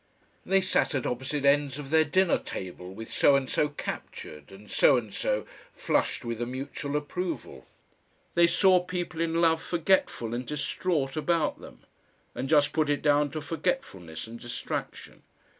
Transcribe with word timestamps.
They 0.47 0.61
sat 0.61 0.95
at 0.95 1.05
opposite 1.05 1.45
ends 1.45 1.77
of 1.77 1.91
their 1.91 2.03
dinner 2.03 2.39
table 2.39 2.91
with 2.91 3.11
so 3.13 3.35
and 3.35 3.47
so 3.47 3.69
"captured," 3.69 4.51
and 4.51 4.67
so 4.67 4.97
and 4.97 5.13
so, 5.13 5.45
flushed 5.75 6.25
with 6.25 6.41
a 6.41 6.47
mutual 6.47 6.95
approval. 6.97 7.67
They 8.33 8.47
saw 8.47 8.79
people 8.79 9.21
in 9.21 9.35
love 9.39 9.61
forgetful 9.61 10.33
and 10.33 10.43
distraught 10.43 11.15
about 11.15 11.59
them, 11.61 11.83
and 12.33 12.49
just 12.49 12.73
put 12.73 12.89
it 12.89 13.03
down 13.03 13.29
to 13.29 13.41
forgetfulness 13.41 14.25
and 14.25 14.39
distraction. 14.39 15.21